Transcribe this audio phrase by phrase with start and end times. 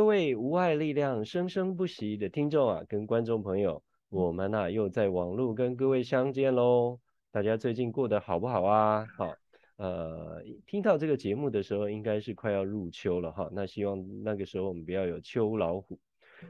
[0.00, 6.98] 各位无爱力量生生不息的听众啊，跟观众朋友，我们啊又在网络跟各位相见喽。
[7.30, 9.06] 大家最近过得好不好啊？
[9.18, 9.34] 好，
[9.76, 13.50] 呃，听到这个节目的时候，应该是快要入秋了哈。
[13.52, 15.98] 那希望那个时候我们不要有秋老虎。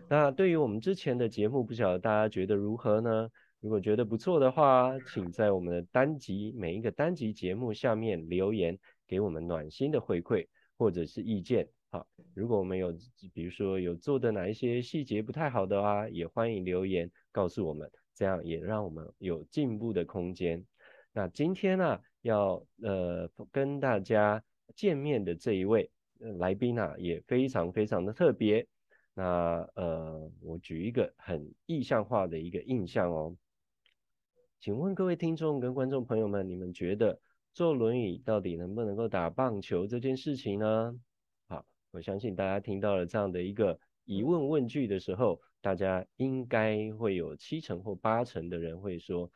[0.08, 3.28] 那对于我们之前的节目，不晓得大家觉得如何呢？
[3.58, 8.78] 如果觉得不错的话，请在我们的单集每一个单集节目下面留言，
[9.08, 10.46] 给我们暖心的回馈
[10.78, 11.66] 或者是意见。
[11.92, 12.94] 好，如果我们有，
[13.34, 20.64] 比如说有做的哪一些细节不太好的啊，也欢迎留言告诉我们，这样也让我们有进步的空间。
[21.12, 24.40] 那今天呢、要呃跟大家
[24.76, 25.90] 见面的这一位、
[26.20, 28.68] 呃、来宾啊，也非常非常的特别。
[29.14, 33.36] 那呃，我举一个很意象化的一个印象哦，
[34.60, 37.20] 请问各位听众跟观众朋友们，你们觉得
[37.52, 40.94] 坐轮椅到底能不能够打棒球这件事情呢？
[41.92, 49.30] 我相信大家听到了这样的一个疑问问句的时候，大家应该会有七成或八成的人会说：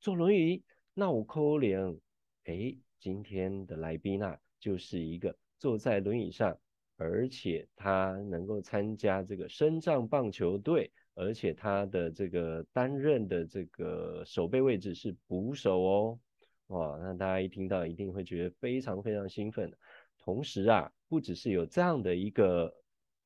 [0.00, 1.98] 坐轮椅，那我可怜。
[2.44, 6.58] 诶，今天的来宾啊，就是一个坐在轮椅上，
[6.98, 16.20] 而且他能够参加这个身障棒球队，而且他的这个担任的这个守备位置是捕手哦。
[16.66, 19.72] 哇，那大家一听到一定会觉得非常非常兴奋。
[20.18, 22.74] 同时啊，不只是有这样的一个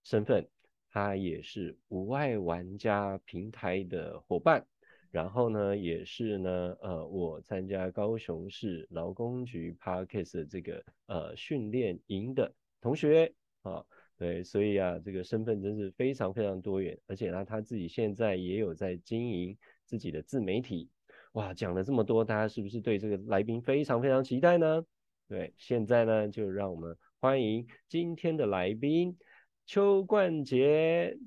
[0.04, 0.46] 身份，
[0.90, 4.66] 他也是无爱玩家平台的伙伴，
[5.10, 13.84] 然后呢，也是呢，呃，我参加高雄市劳工局 parkes 的这个呃训练营的同学啊，
[14.16, 20.90] 对，所以啊，这个身份真是非常非常多元，而且呢，他自己现在也有在经营自己的自媒体，
[21.32, 24.84] 哇，讲了这么多，大家是不是对这个来宾非常非常期待呢？
[25.28, 29.18] 对，现在呢，就让我们欢迎今天的来宾
[29.67, 31.18] 邱冠杰。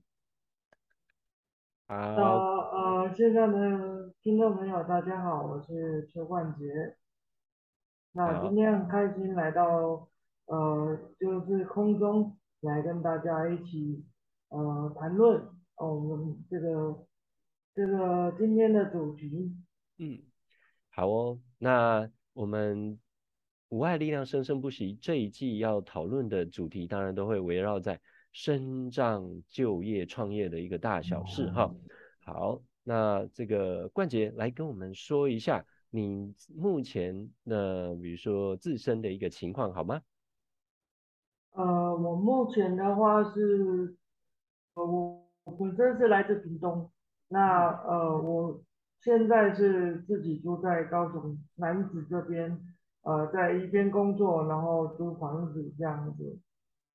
[1.85, 6.95] 好，呃，现在的听众朋友，大家好，我是邱冠杰。
[8.13, 10.07] 那今天很开心来到，
[10.45, 14.05] 呃，就是空中来跟大家一起，
[14.47, 17.05] 呃，谈论我们这个
[17.75, 19.57] 这个今天的主题。
[19.97, 20.23] 嗯，
[20.89, 22.97] 好哦，那我们。
[23.71, 28.01] 无爱力量生生不息这一季要讨论的主题，当然都会围绕在
[28.33, 31.73] 生长就业创业的一个大小事哈。
[32.19, 40.01] 好，那这个冠杰来跟我们说一下你目前的，比如说自身的一个情况好吗？
[41.51, 43.95] 呃，我目前的话是，
[44.73, 45.25] 呃，我
[45.57, 46.91] 本身是来自屏东，
[47.29, 48.61] 那呃，我
[48.99, 52.67] 现在是自己住在高雄楠梓这边。
[53.03, 56.39] 呃，在一边工作，然后租房子这样子。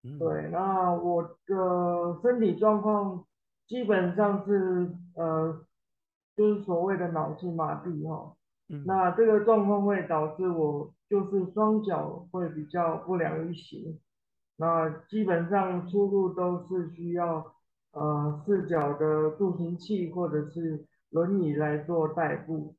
[0.05, 3.25] 嗯、对，那我的身体状况
[3.67, 5.61] 基本上是呃，
[6.37, 8.35] 就是所谓的脑性麻痹哈。
[8.69, 13.99] 嗯、那这个状况会导致我就是双脚会比较不良于行。
[14.57, 17.53] 那基本上出入都是需要
[17.93, 22.77] 呃四脚的助行器或者是轮椅来做代步。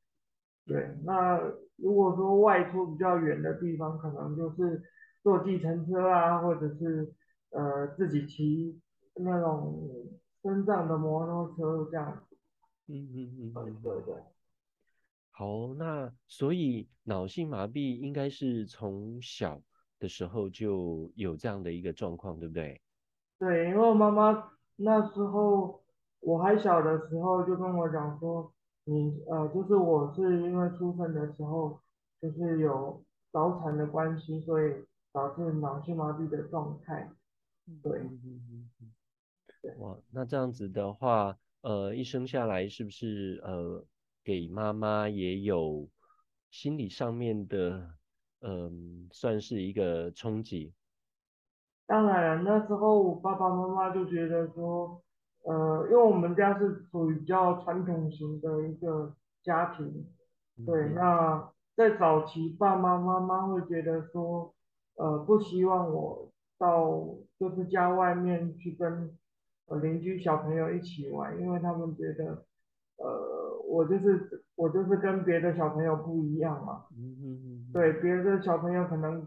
[0.67, 1.41] 对，那。
[1.79, 4.81] 如果说外出比较远的地方，可能就是
[5.22, 7.13] 坐计程车啊，或者是
[7.51, 8.81] 呃自己骑
[9.13, 9.88] 那种
[10.41, 12.25] 身障的摩托车这样。
[12.88, 14.16] 嗯嗯嗯，嗯对对。
[15.29, 19.61] 好，那所以脑性麻痹应该是从小
[19.99, 22.81] 的时候就有这样的一个状况，对不对？
[23.38, 25.84] 对，因为我妈妈那时候
[26.22, 28.51] 我还小的时候就跟我讲说。
[28.89, 31.77] 你呃，就是我是因为出生的时候
[32.21, 33.03] 就是有
[33.33, 34.73] 早产的关系，所以
[35.11, 37.11] 导致脑性麻痹的状态。
[37.83, 38.01] 对。
[39.77, 43.85] 哇，那这样子的话，呃，一生下来是不是呃，
[44.23, 45.90] 给妈妈也有
[46.49, 47.91] 心理上面的，
[48.40, 48.72] 嗯、呃，
[49.11, 50.73] 算是一个冲击？
[51.85, 55.03] 当然，那时候我爸爸妈妈就觉得说。
[55.47, 59.14] 呃，因为我们家是属于比较传统型的一个
[59.44, 60.05] 家庭，
[60.66, 64.53] 对，那在早期，爸爸妈妈会觉得说，
[64.97, 69.16] 呃，不希望我到就是家外面去跟
[69.67, 72.43] 呃邻居小朋友一起玩，因为他们觉得，
[72.97, 76.84] 呃，我就是我就是跟别的小朋友不一样嘛，
[77.72, 79.26] 对，别的小朋友可能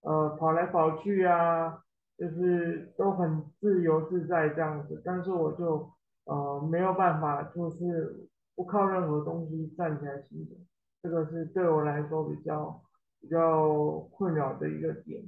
[0.00, 1.84] 呃跑来跑去啊。
[2.20, 5.90] 就是都很自由自在这样子，但是我就
[6.24, 10.54] 呃没有办法，就是不靠任何东西站起来行走，
[11.02, 12.82] 这个是对我来说比较
[13.22, 15.24] 比较困扰的一个点。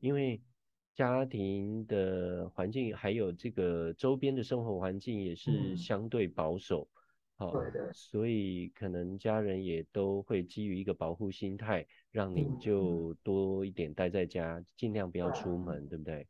[0.00, 0.42] 因为
[0.94, 6.86] 家庭的环环境，还有这个周边的生活环境也是相对保守，
[7.38, 16.26] 好、嗯哦，所以可能家人也都会基于一个保护心态，让你就多一点待在家，尽量不要出门，对不对？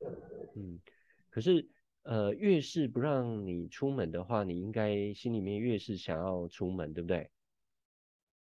[0.54, 0.78] 嗯，
[1.30, 1.66] 可是
[2.02, 7.30] 呃，越是不让你出门的话，你应该心里面越是想要出门，对不对？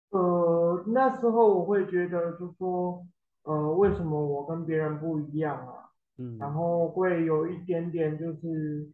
[0.10, 3.04] 呃，那时候我会觉得，就说，
[3.44, 5.90] 呃，为什么我跟别人不一样啊？
[6.18, 8.92] 嗯，然后会有一点点，就是，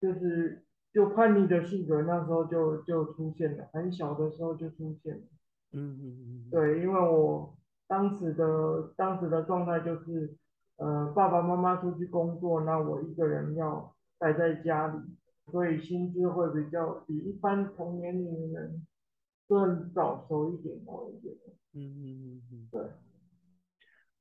[0.00, 5.22] 就是，就叛逆的性格，那时候就就出现了，很小的时候就出现了。
[5.72, 6.50] 嗯嗯嗯。
[6.50, 7.56] 对，因为我
[7.86, 10.36] 当时的当时的状态就是，
[10.76, 14.98] 呃，爸爸妈妈出去工作，那我一个人要待在家里，
[15.50, 18.86] 所以心智会比较比一般同年龄的人。
[19.48, 21.52] 更早熟一点，我觉得。
[21.74, 22.80] 嗯嗯嗯嗯，对。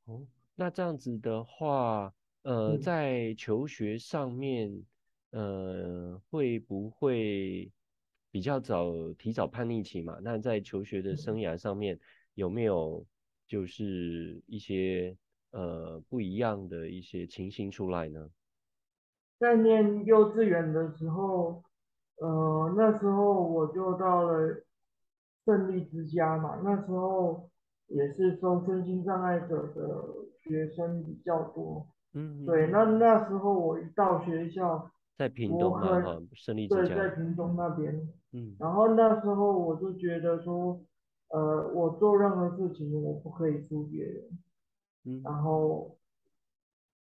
[0.05, 2.13] 哦，那这样子的话，
[2.43, 4.83] 呃，嗯、在求学上面，
[5.31, 7.71] 呃，会不会
[8.31, 10.17] 比较早提早叛逆期嘛？
[10.21, 11.99] 那在求学的生涯上面，
[12.35, 13.05] 有没有
[13.47, 15.17] 就是一些
[15.51, 18.29] 呃不一样的一些情形出来呢？
[19.39, 21.63] 在念幼稚园的时候，
[22.17, 24.63] 呃，那时候我就到了。
[25.43, 27.49] 胜利之家嘛，那时候
[27.87, 30.07] 也是说身心障碍者的
[30.43, 31.87] 学生比较多。
[32.13, 36.95] 嗯，对，那那时候我一到学校，在屏东嘛，哈，胜利之家。
[36.95, 38.09] 对，在屏东那边。
[38.31, 38.55] 嗯。
[38.59, 40.81] 然后那时候我就觉得说，
[41.29, 44.23] 呃，我做任何事情我不可以输别人。
[45.05, 45.21] 嗯。
[45.23, 45.95] 然后，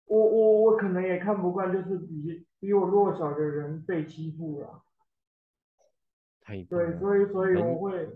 [0.05, 4.81] 我我我可能也看不惯，就是比比我弱小的人被欺负了。
[6.69, 8.07] 对，所以所以我会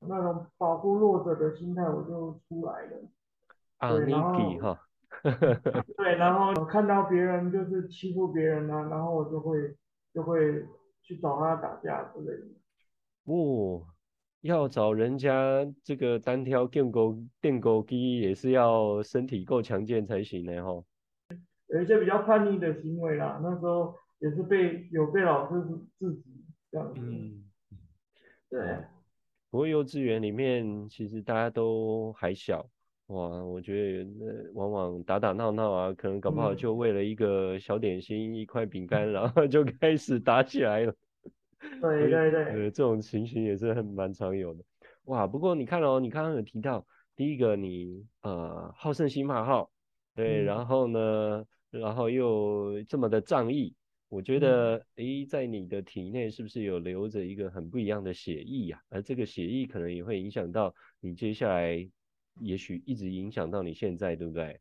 [0.00, 3.10] 那种保护弱者的心态，我就出来了。
[3.76, 4.80] 啊，对，然后哈，
[5.96, 9.76] 对，然后看到别人就是欺负别人啊，然后我就会
[10.12, 10.64] 就会
[11.02, 12.46] 去找他打架之类的。
[13.24, 13.86] 哦，
[14.42, 20.82] 要找人家这个单挑电狗电狗机也是要身体够强健才行的哈。
[21.68, 25.60] 有一些比较叛逆的行为啦，那时候也是被有被老师
[25.98, 26.22] 制止
[26.70, 27.00] 这样子。
[27.00, 27.42] 嗯。
[28.48, 28.60] 对，
[29.50, 32.64] 不过幼稚园里面其实大家都还小，
[33.08, 40.94] 哇，我觉得那往往打打闹闹啊，可能搞不好就为了一个小点心、嗯、一块饼干，然后就开始打起来了。
[41.80, 44.64] 对对对，呃，这种情形也是很蛮常有的。
[45.04, 49.70] 哇，不过你看哦，你刚刚有提到第一个你呃好胜心嘛，好，
[50.14, 53.74] 对，嗯、然后呢，然后又这么的仗义。
[54.08, 58.80] 我觉得，诶，在你的体内是不是有留着一个很不一样的血液呀？
[58.88, 61.88] 而这个血液可能也会影响到你接下来，
[62.40, 64.60] 也许一直影响到你现在，对不对？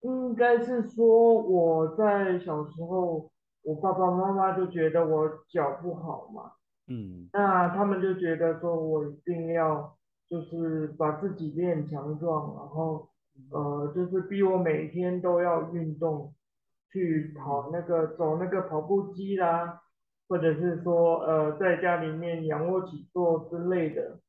[0.00, 3.30] 应该是说我在小时候，
[3.62, 6.52] 我爸爸妈妈就觉得我脚不好嘛，
[6.88, 9.96] 嗯，那他们就觉得说我一定要
[10.28, 13.08] 就是把自己练强壮，然后
[13.50, 16.34] 呃，就是逼我每天都要运动。
[16.94, 19.80] 去跑那个走那个跑步机啦，
[20.28, 24.20] 或者是说呃在家里面仰卧起坐之类的，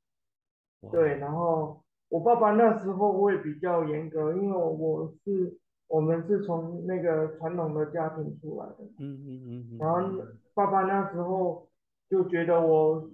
[0.90, 1.83] 对，然后
[2.14, 11.68] 我爸爸那时候会比较严格，因为我是我们是从那个传统的家庭出来的，嗯嗯嗯，然后爸爸那时候
[12.08, 13.10] 就觉得我，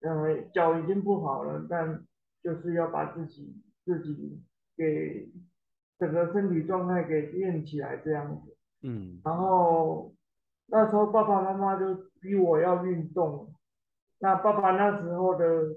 [0.00, 2.04] 呃脚已经不好了，但
[2.42, 4.42] 就是要把自己自己
[4.76, 5.30] 给。
[6.00, 10.14] 整个身体状态给练起来这样子，嗯，然后
[10.68, 13.52] 那时候爸爸妈妈就逼我要运动，
[14.18, 15.76] 那爸爸那时候的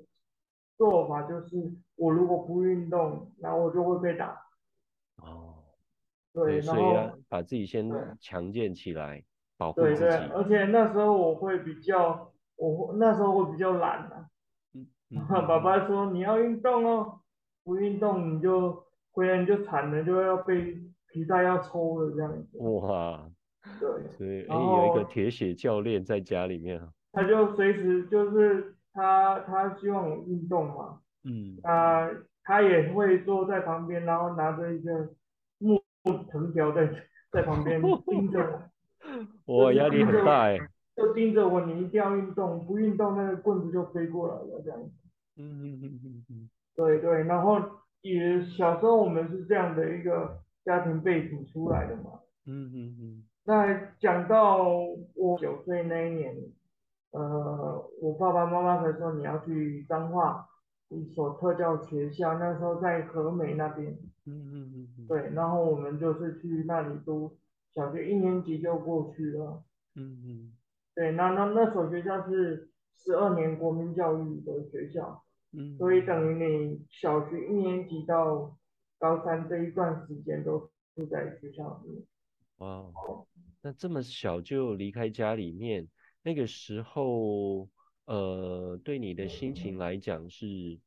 [0.78, 4.42] 做法就是，我如果不运动，然后我就会被打。
[5.18, 5.56] 哦，
[6.34, 7.90] 对，所以要把自己先
[8.20, 9.24] 强健起来，
[9.58, 10.00] 保护自己。
[10.00, 14.28] 对对，而且那时候我会比较，我那时候会比较懒啊。
[14.76, 17.20] 嗯，嗯爸爸说你要运动哦，
[17.64, 18.84] 不运动你就。
[19.16, 20.76] 回来你就惨了，就要被
[21.12, 22.58] 皮带要抽了这样子。
[22.58, 23.30] 哇，
[23.80, 26.82] 对，所以有一个铁血教练在家里面。
[27.12, 32.10] 他就随时就是他他希望我运动嘛，嗯，他
[32.44, 35.10] 他也会坐在旁边，然后拿着一个
[35.60, 35.82] 木
[36.32, 36.88] 藤条在
[37.32, 38.62] 在旁边 盯着我。
[39.66, 40.58] 我，压力很大哎。
[40.96, 44.92] 就盯着我，你一定要运动，不运动那个棍子就飞过来了这样子。
[45.38, 47.62] 嗯嗯嗯嗯嗯，对对，然后。
[48.04, 53.24] 也小时候我们是这样的一个家庭背景出来的嘛，嗯嗯嗯。
[53.46, 54.62] 那讲到
[55.16, 56.36] 我九岁那一年，
[57.14, 60.50] 呃，我爸爸妈妈才说你要去彰化
[60.90, 63.92] 一所特教学校，那时候在和美那边，
[64.26, 65.08] 嗯嗯嗯嗯。
[65.08, 67.38] 对，然后我们就是去那里读
[67.74, 69.64] 小学一年级就过去了。
[69.96, 70.54] 嗯嗯。
[70.96, 75.24] 对，那那那所学校是十二年国民教育的学校。
[75.52, 75.78] 嗯。
[75.78, 78.58] 所以等于你小学一年级到
[78.98, 80.60] 高三这一段时间都
[80.96, 82.04] 住在学校里面。
[82.58, 82.86] 哇，
[83.62, 85.88] 那这么小就离开家里面，
[86.24, 87.70] 那个时候，
[88.06, 90.80] 呃，对你的心情来讲是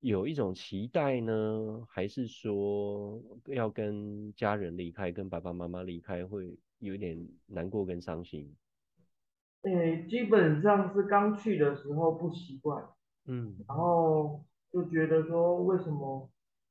[0.00, 8.56] 有一种期待呢，还是说要跟家人离开，跟爸爸妈妈离开会有点难过跟伤心？
[9.62, 12.82] 诶，基本上是刚去的时候不习惯，
[13.26, 16.30] 嗯，然后就觉得说为什么？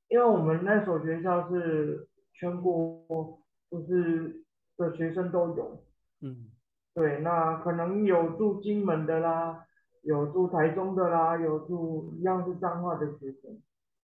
[0.10, 3.40] 因为我们那所学校是全国。
[3.72, 4.44] 就是
[4.78, 5.84] 的学生都有，
[6.22, 6.50] 嗯，
[6.94, 9.66] 对，那可能有住金门的啦，
[10.02, 13.62] 有住台中的啦，有住一样是彰化的学生，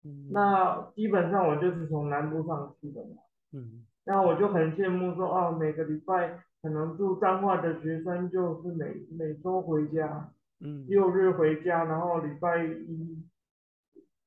[0.03, 3.21] 嗯，那基本上我就是从南部上去的嘛，
[3.53, 13.23] 嗯，那我就很羡慕说，哦，每个礼拜可能住彰化的学生就是每每周回家，嗯，六日回家，然后礼拜一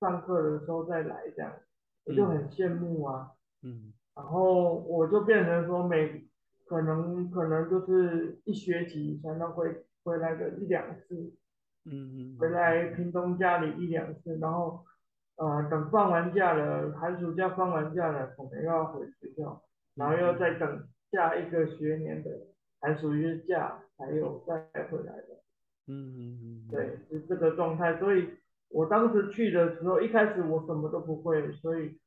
[0.01, 1.53] 上课的时候再来这样，
[2.05, 3.93] 我就很羡慕啊，嗯。
[4.17, 6.26] 然后我就变成说每
[6.67, 11.33] 可能可能就是一学期才能回回来个一两次，
[11.85, 14.85] 嗯嗯，回来屏东家里一两次，然后
[15.37, 19.63] 呃等放完假了，寒暑假放完假了，可能又要回学校，
[19.95, 20.59] 然后又再。
[20.59, 22.31] 等下一个学年的
[22.81, 23.13] 寒暑
[23.47, 25.41] 假才有再回来的，
[25.87, 28.29] 嗯嗯嗯，对，是这个状态，所以
[28.69, 31.99] 我当时去的时候，一开始我什么都不会，所以。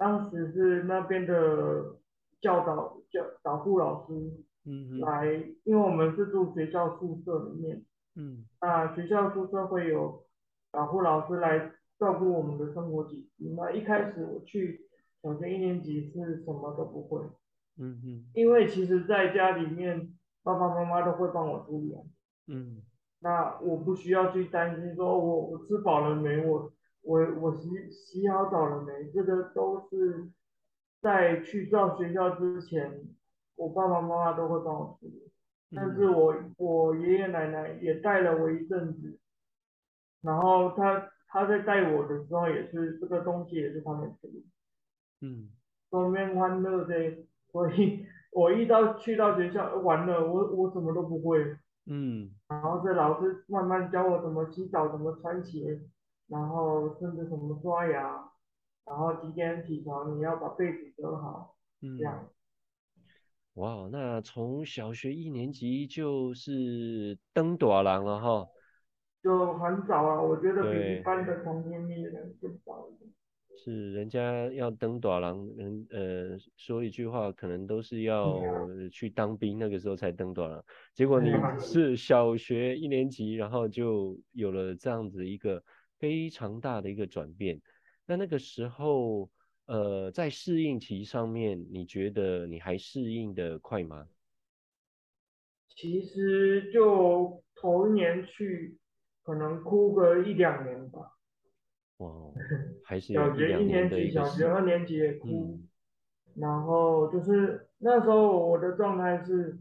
[0.00, 1.96] 当时是那边的
[2.40, 4.12] 教导教导护老师，
[4.64, 5.26] 嗯，来，
[5.64, 7.84] 因为我们是住学校宿舍里面，
[8.16, 10.24] 嗯，那学校宿舍会有
[10.70, 13.48] 导护老师来照顾我们的生活起居。
[13.56, 14.88] 那一开始我去
[15.22, 17.20] 小学一年级是什么都不会，
[17.78, 21.94] 嗯嗯，因为其实在家里面爸爸妈妈都会帮我处理，
[22.46, 22.82] 嗯，
[23.20, 26.72] 那我不需要去担心说我我吃饱了没我。
[27.00, 29.10] 我我洗洗好澡了没？
[29.12, 30.28] 这个都是
[31.00, 33.00] 在去到学校之前，
[33.56, 35.30] 我爸爸妈妈都会帮我处理。
[35.74, 39.18] 但是我我爷爷奶奶也带了我一阵子，
[40.22, 44.46] 然后他他在带我的时候也是这个东西也是他们处理。
[45.20, 45.50] 嗯，
[45.90, 46.94] 双面欢乐的，
[47.52, 51.56] 所以我一到去到学校完了，我我什么都不会。
[51.86, 55.80] 嗯，然后这老师慢慢教我怎么洗澡，怎么穿鞋。
[56.28, 58.30] 然后甚至怎么刷牙，
[58.88, 62.26] 然后几点起床，你要把被子折好，嗯、这样。
[63.54, 68.48] 哇，那从小学一年级就是登短廊了哈。
[69.22, 73.10] 就很早啊，我觉得比一般的同年龄人更早一点。
[73.58, 78.40] 是，人家要登短廊，人呃说一句话，可能都是要
[78.90, 80.64] 去当兵，那个时候才登短廊。
[80.94, 81.30] 结果你
[81.60, 85.62] 是小学一年级，然后就有了这样子一个。
[86.00, 87.60] 非常大的一个转变，
[88.08, 89.28] 那那个时候，
[89.66, 94.08] 呃，在适应期上面，你觉得你还适应的快吗？
[95.68, 98.78] 其实就头一年去，
[99.22, 101.18] 可能哭个一两年吧。
[101.98, 102.32] 哇，
[102.82, 105.68] 还是小学一年级、小学二年级也哭，嗯、
[106.36, 109.60] 然后就是那时候我的状态是，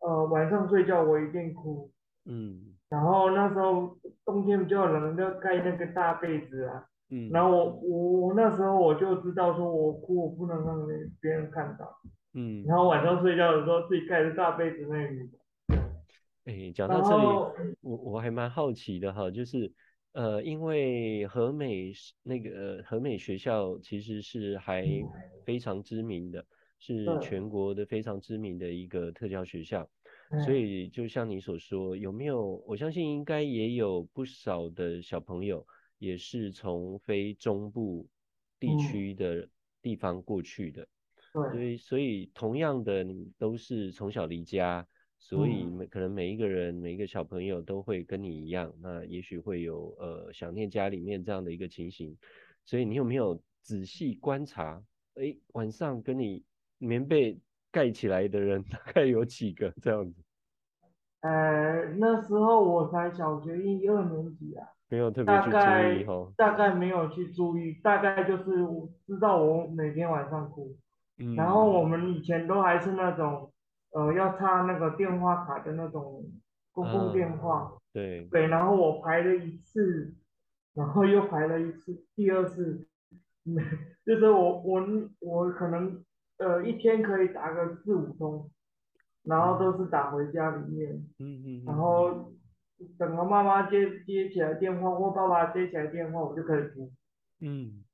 [0.00, 1.90] 呃，晚上睡觉我一定哭。
[2.26, 2.76] 嗯。
[2.90, 6.86] 然后那时候冬天比较冷，就盖那个大被子啊。
[7.10, 7.30] 嗯。
[7.30, 10.86] 然后我我我那时候我就知道说，我哭我不能让
[11.20, 11.96] 别人看到。
[12.34, 12.64] 嗯。
[12.66, 15.30] 然后晚上睡觉的时候自己盖着大被子那里。
[16.44, 19.72] 哎，讲到这里，我我还蛮好奇的哈，就是
[20.12, 24.86] 呃，因为和美那个呃和美学校其实是还
[25.44, 26.44] 非常知名的，
[26.78, 29.88] 是全国的非常知名的一个特教学校。
[30.44, 32.62] 所以，就像你所说，有没有？
[32.66, 35.66] 我相信应该也有不少的小朋友
[35.98, 38.08] 也是从非中部
[38.58, 39.48] 地区的
[39.82, 40.86] 地方过去的。
[41.32, 44.86] 对，所以，所以同样的，你都是从小离家，
[45.18, 52.16] 所以每可能每一个人每一个小朋友都会跟你一样，那也许会有呃想念家里面这样的一个情形。
[52.64, 54.82] 所以，你有没有仔细观察？
[55.14, 56.44] 哎，晚上跟你
[56.78, 57.38] 棉被
[57.70, 60.22] 盖起来的人 大概有几个这样子？
[61.20, 65.56] 呃，那时候我才小学一二年级啊，没有特别去注
[66.00, 70.76] 意哈，大概没有去注意，大概就是我知道我每天晚上哭，
[71.18, 71.82] 嗯，然后我。
[71.84, 73.52] 们以前都还是那种，
[73.92, 76.24] 呃，要插那个电话卡的那种
[76.72, 78.24] 公共电话，啊、对。
[78.30, 80.14] 对，然后我排了一次，
[80.74, 82.86] 然后又排了一次，第二次，
[84.06, 84.82] 就是我我
[85.20, 86.02] 我可能。
[86.38, 88.50] 呃一天可以打个四五通，
[89.24, 92.30] 然后都是打回家里面，嗯嗯，然后
[92.98, 96.96] 等到妈妈接接起来电话或爸爸接起来电话，我就可以听，
[97.40, 97.84] 嗯，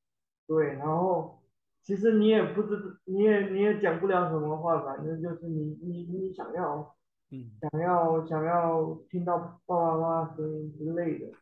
[0.46, 1.40] 对，然后
[1.82, 6.94] 其实你也不知，你也你也讲不了什么话，反正就是你你你想要，
[7.30, 11.32] 嗯，想要想要听到爸爸妈妈声音之类的，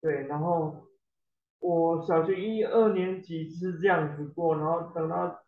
[0.00, 0.88] 对，然后
[1.60, 5.42] 我小学一二年级是这样子过，然后等到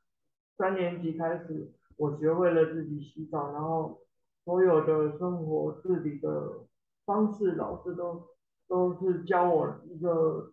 [0.57, 4.01] 三年级开始，我学会了自己洗澡，然后
[4.45, 6.67] 所有的生活自理的
[7.05, 8.23] 方式，老师都
[8.69, 10.53] 都是教我一个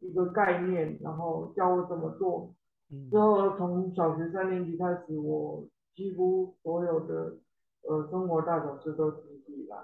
[0.00, 2.54] 一个概念，然后教我怎么做。
[3.10, 7.36] 之后从小学三年级开始，我几乎所有的
[7.82, 9.76] 呃生活大小事都自己来。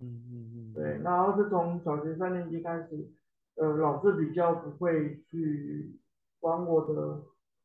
[0.00, 0.72] 嗯嗯嗯。
[0.74, 3.08] 对，然后是从小学三年级开始，
[3.56, 5.98] 呃，老师比较不会去
[6.40, 7.22] 管我的。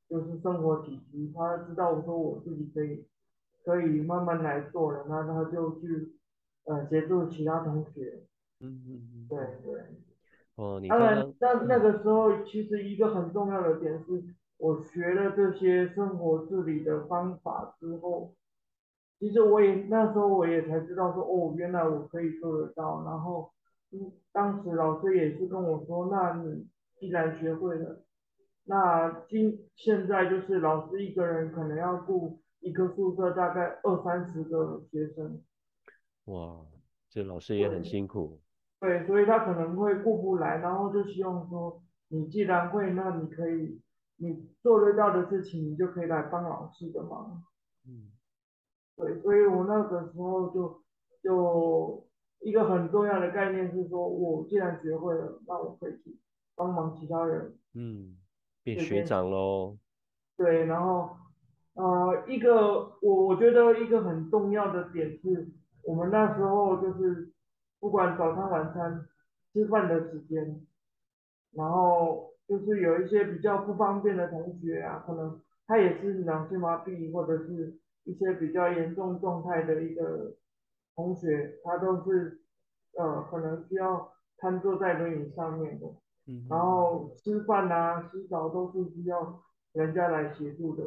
[0.09, 3.03] 就是生活起居，他知道我说我自己可以
[3.67, 6.13] 可以慢慢来做了，那他就去
[6.63, 8.23] 呃协助其他同学。
[8.61, 9.27] 嗯嗯嗯。
[9.27, 9.81] 对对。
[10.55, 14.23] 哦，你当然，那那个时候、嗯、其实一个很重要的点是，
[14.57, 18.33] 我学了这些生活自理的方法之后，
[19.19, 23.03] 其实我也那时候我也才知道说，哦，原来我可以做得到。
[23.03, 23.51] 然后，
[23.91, 28.01] 嗯，当时老师也是跟我说，那你既然学会了。
[28.69, 35.41] 那今现在就是老师一个人可能要顾一个宿舍大概二三十个学生，
[36.25, 36.65] 哇，
[37.09, 38.39] 这老师也很辛苦。
[38.79, 43.81] 对，对，所以他可能会顾不来，然后就希望说，你既然会，那你可以，
[44.17, 47.43] 你做得到的事情，你就可以来帮老师的忙。
[47.87, 48.11] 嗯，
[48.95, 50.83] 对，所以我那个时候就
[51.23, 52.07] 就
[52.41, 56.17] 一个很重要的概念是说，我既然学会了，那我可以去
[56.55, 57.57] 帮忙其他人。
[57.73, 58.17] 嗯。
[58.63, 59.77] 变学长喽，
[60.35, 61.15] 对，然后，
[61.77, 65.47] 呃，一个我我觉得一个很重要的点是，
[65.83, 67.31] 我们那时候就是
[67.79, 69.07] 不管早餐晚餐
[69.53, 70.65] 吃饭的时间，
[71.53, 80.33] 然后就是有一些比较不方便的同学啊，可能他也是脑性麻痹或者是一些比较严重状态的一个
[80.95, 82.41] 同学，他都是
[82.97, 85.85] 呃可能需要瘫坐在轮椅上面的。
[86.49, 89.41] 然后吃饭啊、洗澡都是需要
[89.73, 90.83] 人家来协助的。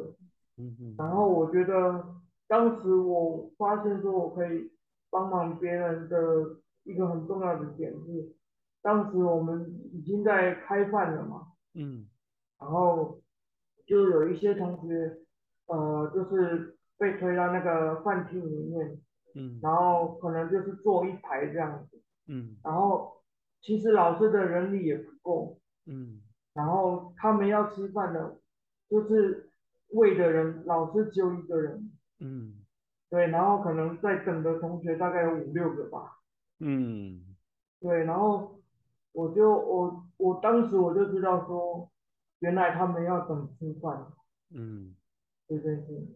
[0.61, 0.95] 嗯嗯。
[0.97, 2.05] 然后我觉得
[2.47, 4.71] 当时我发现说我可以
[5.09, 6.17] 帮忙别人的
[6.83, 8.33] 一个很重要的点是，
[8.81, 11.53] 当时我们已经在开饭了嘛。
[11.73, 12.07] 嗯。
[12.59, 13.21] 然后
[13.85, 15.19] 就有一些同学，
[15.67, 19.01] 呃，就是被推到那个饭厅里面。
[19.35, 19.59] 嗯。
[19.61, 22.01] 然后可能就是坐一排这样子。
[22.27, 22.57] 嗯。
[22.63, 23.17] 然后。
[23.63, 26.19] 其实老师的人力也不够，嗯，
[26.55, 28.39] 然后他们要吃饭的，
[28.89, 29.50] 就是
[29.93, 32.55] 喂的人，老是只有一个人，嗯，
[33.09, 36.19] 对，然后可能在等的同学大概有五六个吧，
[36.59, 37.35] 嗯，
[37.79, 38.59] 对，然后
[39.13, 41.89] 我就我我当时我就知道说，
[42.39, 44.07] 原来他们要等吃饭，
[44.53, 44.95] 嗯，
[45.47, 46.07] 对对对，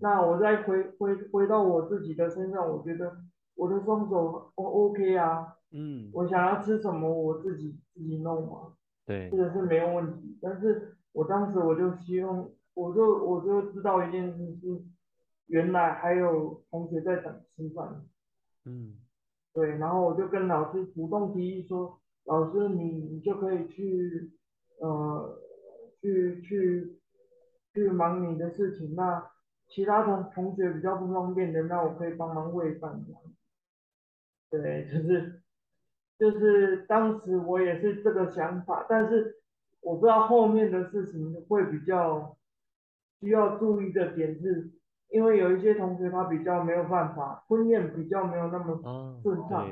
[0.00, 3.16] 那我再回回回到我自己的身上，我觉得
[3.54, 5.54] 我的双手哦 OK 啊。
[5.70, 8.72] 嗯，我想要吃什么，我自己自己弄嘛，
[9.04, 10.38] 对，这个是没有问题。
[10.40, 14.82] 但是我当时我就希望，我就我就知道一件事是，
[15.46, 18.06] 原来还有同学在等吃饭。
[18.64, 18.94] 嗯，
[19.52, 24.32] 对，然后我就跟老师主动提议说，老师你你就可以去，
[24.80, 25.38] 呃，
[26.00, 27.00] 去去
[27.72, 29.30] 去忙你的事情，那
[29.66, 33.22] 其他同同学比较不方便的，那我可以帮忙喂饭这样。
[34.50, 35.42] 对，就是。
[36.18, 39.36] 就是当时我也是这个想法，但是
[39.80, 42.36] 我不知道后面的事情会比较
[43.20, 44.70] 需要注意的点是，
[45.10, 48.76] 因为有一些同学他比较没有办法，吞咽比较没有那么
[49.22, 49.70] 顺畅，哦、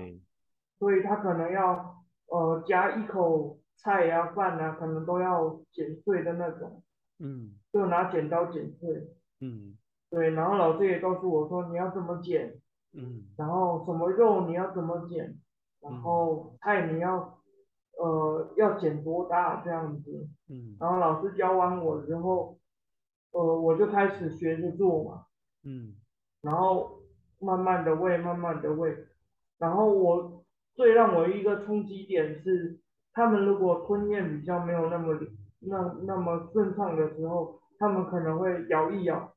[0.79, 1.97] 所以他可能要
[2.29, 6.83] 呃夹一口菜呀、啊、饭啊，可能都要剪碎的那种，
[7.19, 9.09] 嗯，就拿剪刀剪碎，
[9.41, 9.77] 嗯，
[10.11, 12.55] 对，然后老师也告诉我说你要怎么剪，
[12.93, 15.39] 嗯，然后什么肉你要怎么剪。
[15.79, 17.39] 然后菜你要，
[18.01, 22.59] 呃，要剪多大这样子，嗯，然后老师教完我之后，
[23.37, 25.27] 呃，我就开始学着做嘛，
[25.65, 25.95] 嗯，
[26.41, 27.01] 然后
[27.39, 28.97] 慢慢的喂，慢慢的喂，
[29.59, 30.45] 然后我
[30.75, 32.81] 最让我一个冲击点是，
[33.13, 35.19] 他们如果吞咽比较没有那么
[35.61, 39.35] 那那么顺畅的时候，他们可能会咬一咬，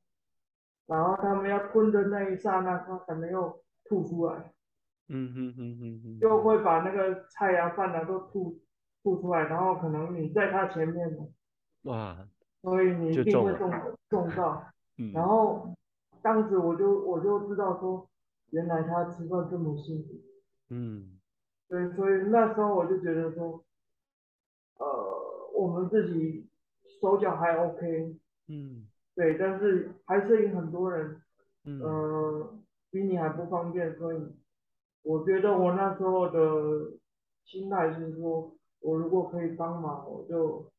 [0.87, 4.53] 然后他们要吞的那一刹那，他可能又吐出来。
[5.11, 6.41] 嗯嗯嗯嗯嗯，就。
[6.41, 8.59] 会把那个菜啊饭啊都吐
[9.03, 11.17] 吐出来，然后可能你在他前面，
[11.83, 12.17] 哇，
[12.61, 13.71] 所以你一定会中
[14.09, 14.63] 中到。
[14.97, 15.11] 嗯。
[15.13, 15.73] 然后
[16.21, 18.07] 当时我就我就知道说，
[18.51, 20.09] 原来他吃饭这么辛苦。
[20.69, 21.19] 嗯。
[21.67, 23.63] 对，所以那时候我就觉得说，
[24.77, 24.85] 呃，
[25.53, 26.47] 我们自己
[26.99, 28.17] 手脚还 OK。
[28.47, 28.87] 嗯。
[29.15, 31.21] 对，但是还是有很多人，
[31.65, 32.53] 嗯、呃，
[32.89, 34.17] 比你还不方便，所以
[35.03, 36.93] 我觉得我那时候的
[37.43, 40.71] 心态是说，我如果可以帮忙，我就，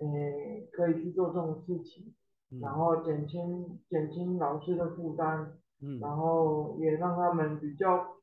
[0.00, 2.12] 呃，可以去做这种事情，
[2.50, 8.16] 嗯、然后减轻减轻老师的负担，嗯、然后也让他们比较，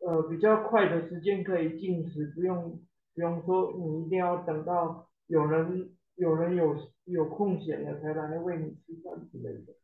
[0.00, 2.78] 呃，比较快的时间可以进食，不用
[3.14, 5.90] 不用说你一定要等到有人。
[6.16, 9.74] 有人有有空闲了才来喂你吃饭之类的，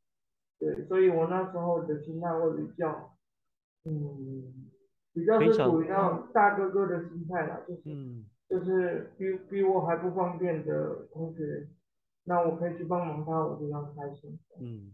[0.58, 3.12] 对，所以我那时候的心态会比较，
[3.85, 4.70] 嗯，
[5.12, 11.67] 比较是属于那种大哥哥的心态啦，就是，嗯、就是比比我还不方便的同学，
[12.25, 14.38] 那我可以去帮忙他，我非常开心。
[14.61, 14.93] 嗯，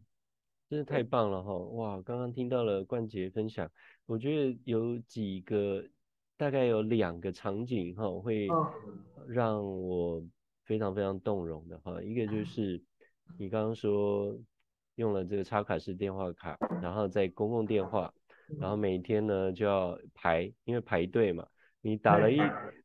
[0.71, 1.53] 真是太棒了哈！
[1.59, 3.69] 哇，刚刚听到了冠杰分享，
[4.07, 5.85] 我觉得有几个，
[6.37, 8.47] 大概有两个场景哈，会
[9.27, 10.25] 让我。
[10.69, 12.79] 非常非常动容的哈，一个就是
[13.39, 14.39] 你刚刚说
[14.97, 18.13] 用了这个插卡式电话卡，然后在公共电话，
[18.61, 21.49] 然后每天呢就要排，因为排队嘛，
[21.89, 22.39] 你打了一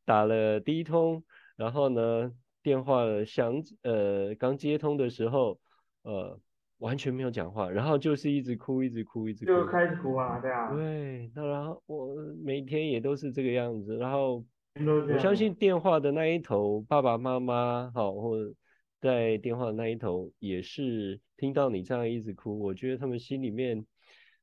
[0.06, 1.24] 打了第一通，
[1.56, 5.60] 然后呢电话响呃刚接通的时候
[6.04, 6.39] 呃
[6.78, 14.44] 完全没有讲话，然后就是一直哭一直哭一直哭，就开始哭啊，对啊，对，那然后我每天也都是这个样子，然后。
[14.76, 18.52] 我相信电话的那一头，爸爸妈妈好，或者
[19.00, 23.86] 在电话的那一头也是听到你这样一直哭，我觉得他们心里面，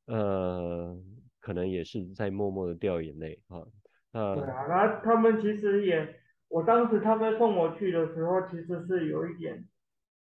[0.07, 0.97] 呃，
[1.41, 3.67] 可能也是在默默的掉眼泪哈。
[4.13, 6.17] 啊，对啊，那他们其实也，
[6.49, 9.69] 我当时他们送我去的时候，其实是有一点，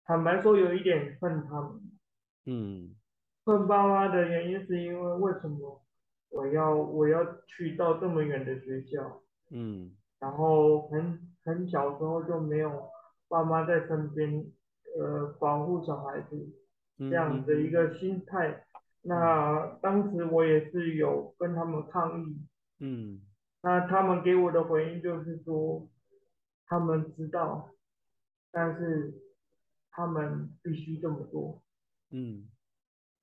[0.05, 1.81] 坦白说有一点恨他们，
[2.45, 2.95] 嗯，
[3.45, 5.83] 恨爸妈的原因是因为为什么
[6.29, 9.21] 我要我要去到这么远的学校，
[9.51, 9.91] 嗯。
[10.19, 12.89] 然后很很小时候就没有
[13.29, 14.45] 爸妈在身边，
[14.99, 16.49] 呃，保护小孩子
[16.97, 17.97] 这样的一个。
[17.97, 18.49] 心态。
[18.49, 18.63] 嗯、
[19.03, 22.37] 那当时我也是有跟他们抗议，
[22.81, 23.21] 嗯，
[23.61, 25.87] 那他们给我的回应就是说，
[26.65, 27.69] 他们知道，
[28.51, 29.13] 但是
[29.91, 31.61] 他们必须这么做，
[32.11, 32.47] 嗯，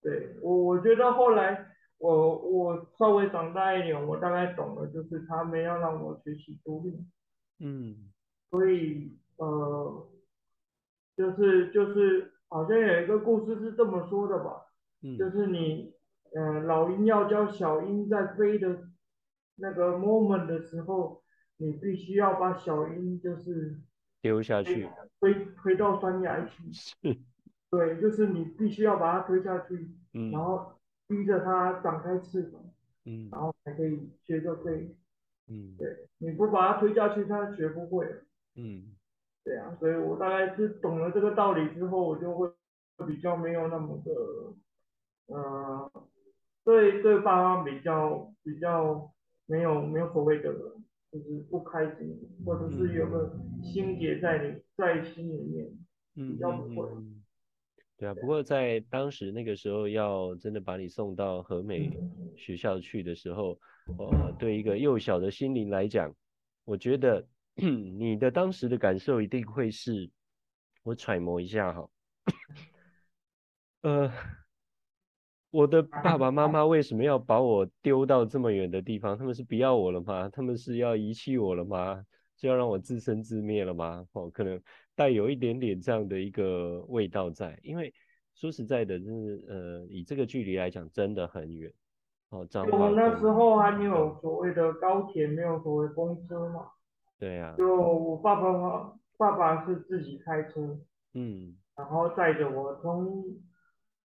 [0.02, 1.72] 对，我我觉得后来。
[1.98, 7.06] 我我稍微长大一点，我大概懂了，就是他们要让我学习独立，
[7.58, 8.12] 嗯，
[8.50, 10.06] 所以呃，
[11.16, 14.66] 就是就是好像有一个故事是这么说的吧，
[15.00, 15.94] 嗯，就是你
[16.34, 18.90] 呃老鹰要教小鹰在飞的
[19.56, 21.22] 那个 moment 的时候，
[21.56, 23.80] 你必须要把小鹰就是
[24.22, 24.88] 丢下去，
[25.20, 26.94] 推推到山崖去，是，
[27.70, 30.72] 对，就是你必须要把它推下去，嗯，然后。
[31.08, 32.60] 逼着它展开翅膀，
[33.04, 34.92] 嗯，然后才可以学着飞，
[35.46, 38.04] 嗯，对，你不把它推下去，它学不会，
[38.56, 38.90] 嗯，
[39.44, 42.50] 对啊，所以我大概是懂了这个道理之后，我就会
[43.06, 45.92] 比较没有那么的，呃，
[46.64, 49.12] 对对爸妈比较比较
[49.46, 50.52] 没有没有所谓的，
[51.12, 55.66] 就是不开心，或者是有个心结在你在心里面，
[56.14, 56.88] 比较不会。
[57.98, 61.90] 对啊，不过在当时那个时候，要真的把你送到和美
[62.36, 63.58] 学校去的时候，
[63.98, 66.14] 呃，对一个幼小的心灵来讲，
[66.66, 70.10] 我觉得 你的当时的感受一定会是，
[70.82, 71.88] 我揣摩一下哈，
[73.80, 74.12] 呃，
[75.50, 79.16] 我的爸爸妈妈为什么要把我丢到这么远的地方？
[79.16, 80.28] 他们是不要我了吗？
[80.30, 82.04] 他们是要遗弃我了吗？
[82.36, 84.06] 是要让我自生自灭了吗？
[84.12, 84.60] 哦，可能。
[84.98, 87.92] 带有一点点这样的一个味道在，因为
[88.34, 91.70] 说实在的，就是呃，以这个距离来讲，真的很远。
[92.30, 92.88] 哦，彰化。
[92.88, 96.68] 那时候还没有所谓的高铁，没有所谓公车嘛。
[97.18, 97.56] 对呀、啊。
[97.58, 100.80] 就我爸爸妈，爸爸是自己开车，
[101.12, 103.22] 嗯，然后载着我从，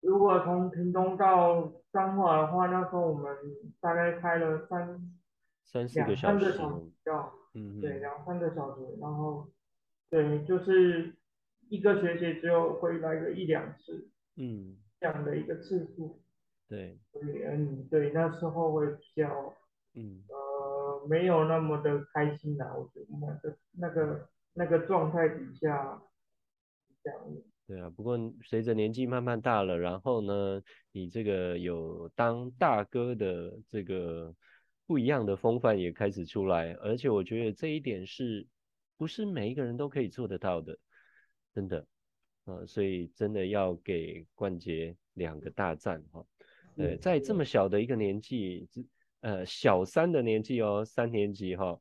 [0.06, 3.36] 如果从屏东到彰化的话，那时候我们
[3.82, 5.12] 大概开了三
[5.66, 6.54] 三四个小时，
[7.06, 9.48] 要，嗯，对，两三个小时，然后。
[10.08, 11.16] 对，就是
[11.68, 16.22] 一个学期只有回来个一两次，嗯，这样的一个次数。
[16.70, 19.54] 对，所以，嗯，对，那时候会比较，
[19.96, 26.02] 嗯，呃，没有那么的开心啦，我觉得那个那个那个状态底下，
[27.04, 27.20] 这样。
[27.68, 34.36] 对啊，不过随着年纪慢慢大了，然后呢，你这个有当大哥的这个
[34.86, 38.48] 不一样的风范也开始出来，而且我觉得这一点是。
[38.98, 40.78] 不是每一个人都可以做得到的，
[41.54, 41.86] 真的。
[42.46, 46.26] 呃，所以真的要给冠杰两个大赞哈。
[46.78, 48.66] 呃，在这么小的一个年纪，
[49.20, 51.78] 呃，小三的年纪哦，三年级哈，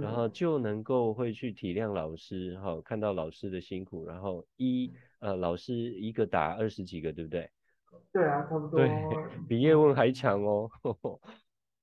[0.00, 4.92] 然后就能够会去体谅老师哈，看到老师的辛苦，然后一
[5.22, 7.48] 呃，老师一个打二十几个，对不对？
[8.12, 8.80] 对啊，差不多。
[8.80, 8.90] 对，
[9.48, 10.68] 比叶问还强哦。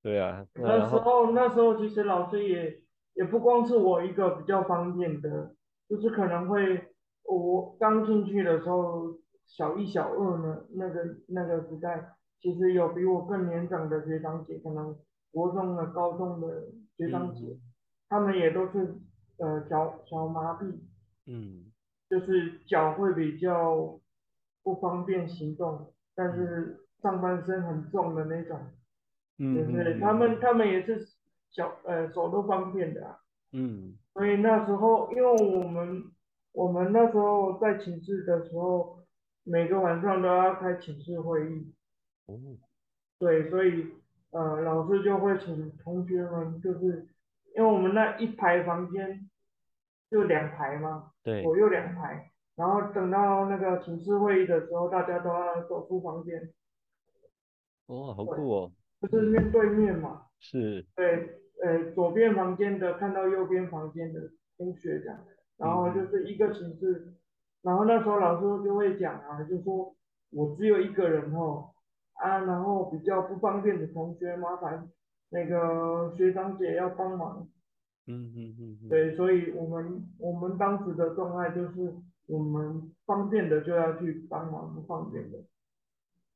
[0.03, 0.45] 对啊。
[0.55, 2.81] 那时候，那时候其实老师也
[3.13, 5.55] 也不光是我一个比较方便的，
[5.87, 6.89] 就是可能会
[7.23, 14.97] 我刚进去的时候，小一、小二呢，那个那个时代，其实有比我更年长的学长姐，可能
[15.31, 16.65] 国中的、高中的
[16.97, 17.61] 学长姐，嗯、
[18.09, 18.95] 他们也都是
[19.37, 20.77] 呃小小麻痹，
[21.25, 21.68] 嗯，
[22.09, 23.99] 就是脚会比较
[24.63, 25.93] 不方便行动。
[26.15, 28.59] 但是上半身很重的那种，
[29.37, 29.99] 嗯，对？
[30.01, 31.07] 他们他们也是
[31.49, 33.19] 脚呃手都方便的啊，
[33.53, 36.03] 嗯，所以那时候，因为我们
[36.51, 38.99] 我们那时候在寝室的时候，
[39.45, 41.73] 每个晚上都要开寝室会议，
[42.25, 42.37] 哦，
[43.17, 43.93] 对，所以
[44.31, 47.07] 呃老师就会请同学们，就是
[47.55, 49.29] 因为我们那一排房间
[50.09, 52.31] 就两排嘛，对，左右两排。
[52.55, 56.51] 然后等到那个寝室会议的时候，大家都要走出房间。
[57.87, 58.71] 哦，好酷哦！
[59.01, 60.23] 就是面对面嘛。
[60.39, 60.85] 是。
[60.95, 64.19] 对，呃，左边房间的看到右边房间的
[64.57, 65.19] 同学这样，
[65.57, 67.15] 然后就是一个寝室，嗯、
[67.61, 69.95] 然后那时候老师就会讲啊，就说
[70.31, 71.69] 我只有一个人哦，
[72.15, 74.89] 啊，然后比较不方便的同学，麻烦
[75.29, 77.47] 那个学长姐要帮忙。
[78.09, 78.89] 嗯嗯嗯。
[78.89, 81.95] 对，所以我们我们当时的状态就是。
[82.31, 85.39] 我们方便的就要去帮忙，不方便的，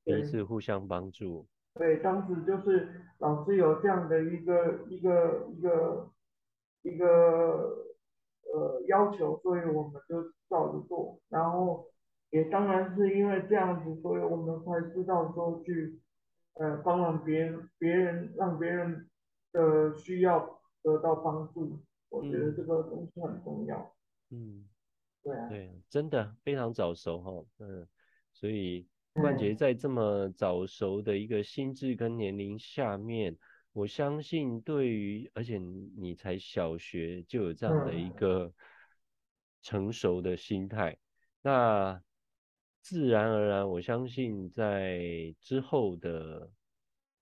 [0.03, 1.45] 彼此互相帮助。
[1.75, 6.09] 对，当时就是老师有这样的一个一个一个
[6.81, 7.05] 一个
[8.51, 11.19] 呃要求，所以我们就照着做。
[11.29, 11.85] 然后
[12.31, 16.01] 也当然是因为这样子，所以我们才知道说去
[16.55, 19.07] 呃帮忙别人，别人让别人
[19.51, 21.79] 的需要得到帮助。
[22.09, 23.95] 我觉得这个东西很重要。
[24.29, 24.69] 嗯。
[25.23, 27.87] 对啊，对，真的非常早熟哈，嗯，
[28.33, 33.37] 所以冠杰在这么早熟的一个心智跟年龄下面，
[33.71, 38.53] 我相信对于，而且你才小学就有这样的一个
[39.61, 40.97] 成熟的心态，
[41.41, 42.03] 那
[42.81, 46.51] 自然而然，我相信在之后的，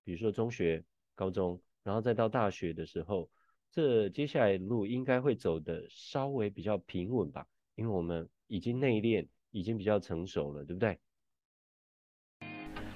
[0.04, 3.30] 比如说中学、高中，然后再到大学的时候，
[3.71, 7.47] 这接下来的路应该会走得稍微比较平稳吧。
[7.75, 10.99] 因为我们已经内敛，已经比较成熟了，对不对？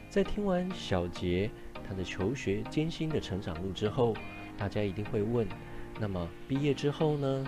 [0.10, 1.50] 在听完小杰
[1.88, 4.14] 他的求学艰辛的成长路之后，
[4.58, 5.48] 大家一定会问：
[6.00, 7.48] 那么毕业之后呢？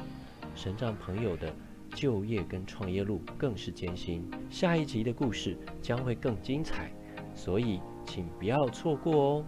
[0.55, 1.53] 神障朋友的
[1.93, 4.27] 就业跟创业路更是艰辛。
[4.49, 6.91] 下一集的故事将会更精彩，
[7.35, 9.45] 所以请不要错过哦。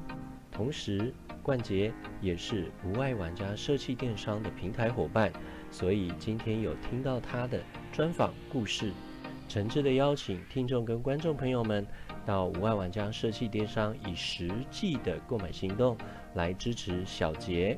[0.51, 1.13] 同时，
[1.49, 5.33] 冠杰也是无爱玩家社企电商的平台伙伴，
[5.71, 7.59] 所以今天有听到他的
[7.91, 8.93] 专访故事，
[9.47, 11.83] 诚挚的邀请听众跟观众朋友们
[12.23, 15.97] 到无爱玩家社企电商，以实际的购买行动
[16.35, 17.75] 来支持小杰。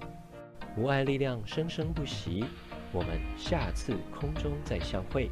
[0.75, 2.43] 无爱力量生生不息，
[2.91, 5.29] 我们下次空中再相会。